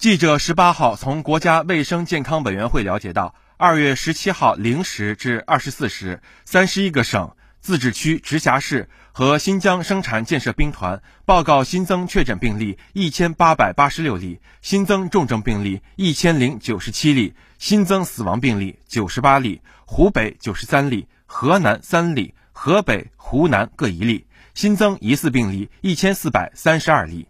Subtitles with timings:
[0.00, 7.36] 记者十八号从国家卫生健康委员会了解到，二月十七号零时至二十四时，三十一个省。
[7.60, 24.24] 自治区、直辖市和新疆生产建设兵团报告新增确诊病例一千八百八十六例，新增重症病例一千零九十七例，新增死亡病例九十八例，湖北九十三例，河南三例，河北、湖南各一例，
[24.54, 27.28] 新增疑似病例一千四百三十二例。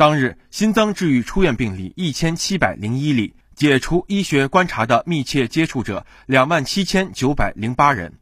[0.00, 8.14] 当日新增治愈出院病例一千七百零一例，解除医学观察的密切接触者两万七千九百零八人。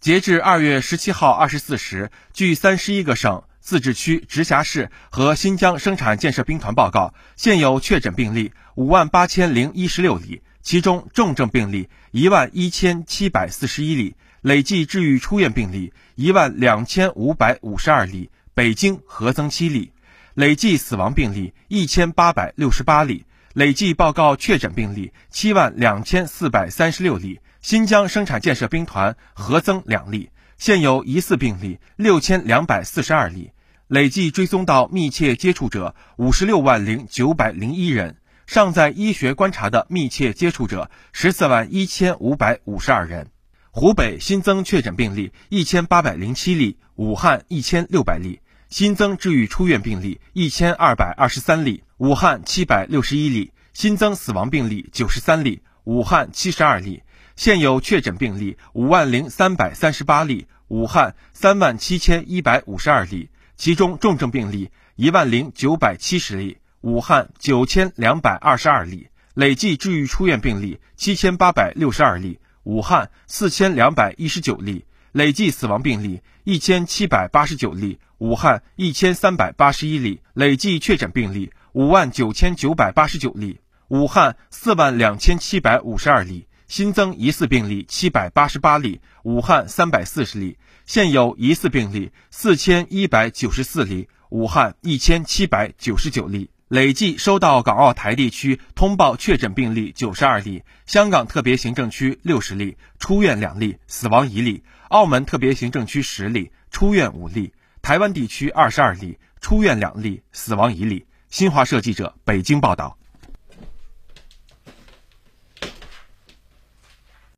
[0.00, 19.92] 截至二月十七号二十四时，据三十一个省、自治区、直辖市和新疆生产建设兵团报告，现有确诊病例五万八千零一十六例，其中重症病例一万一千七百四十一例，累计治愈出院病例一万两千五百五十二例，北京核增七例，
[20.34, 27.40] 累计死亡病例一千八百六十八例，累计报告确诊病例七万两千四百三十六例。
[27.60, 33.50] 新疆生产建设兵团核增两例，现有疑似病例六千两百四十二例，
[33.86, 43.28] 累计追踪到密切接触者五十六万零九百零一人，尚在医学观察的密切接触者十四万一千五百五十二人。
[43.72, 48.40] 湖北新增确诊病例一千八百零七例，武汉一千六百例，
[48.70, 57.02] 新增治愈出院病例一千二百二十三例，武汉七百六十一例，新增死亡病例九十三例，武汉七十二例。
[57.34, 86.46] 现有确诊病例五万零三百三十八例，武汉三万七千一百五十二例，其中重症病例一万零九百七十例，武汉九千两百二十二例，累计治愈出院病例七千八百六十二例，武汉四千两百一十九例，累计死亡病例一千七百八十九例，武汉一千三百八十一例，累计确诊病例五万九千九百八十九例，武汉四万两千七百五十二例。
[86.68, 107.50] 新增疑似病例七百八十八例，武汉三百四十例，现有疑似病例四千一百九十四例，武汉一千七百九十九例，累计收到港澳台地区通报确诊病例九十二例，香港特别行政区六十例，出院两例，死亡一例；澳门特别行政区十例，出院五例；
[107.82, 111.06] 台湾地区二十二例，出院两例，死亡一例。
[111.28, 112.96] 新华社记者北京报道。